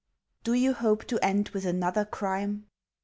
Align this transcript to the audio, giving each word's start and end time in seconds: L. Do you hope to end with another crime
L. 0.01 0.53
Do 0.53 0.53
you 0.55 0.73
hope 0.73 1.03
to 1.05 1.23
end 1.23 1.49
with 1.49 1.63
another 1.63 2.05
crime 2.05 2.65